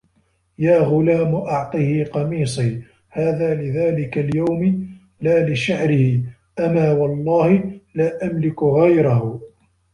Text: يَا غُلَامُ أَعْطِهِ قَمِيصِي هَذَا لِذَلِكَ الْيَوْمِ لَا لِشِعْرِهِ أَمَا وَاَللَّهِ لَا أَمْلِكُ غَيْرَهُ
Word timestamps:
يَا 0.59 0.79
غُلَامُ 0.81 1.35
أَعْطِهِ 1.35 2.03
قَمِيصِي 2.05 2.83
هَذَا 3.09 3.55
لِذَلِكَ 3.55 4.17
الْيَوْمِ 4.17 4.87
لَا 5.21 5.45
لِشِعْرِهِ 5.49 6.19
أَمَا 6.59 6.91
وَاَللَّهِ 6.91 7.79
لَا 7.95 8.25
أَمْلِكُ 8.31 8.63
غَيْرَهُ 8.63 9.41